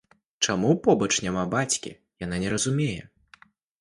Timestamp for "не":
2.45-2.49